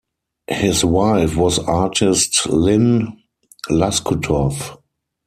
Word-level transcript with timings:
His 0.49 0.83
wife 0.83 1.35
was 1.37 1.59
artist 1.59 2.47
Lynn 2.49 3.17
Loscutoff. 3.69 4.79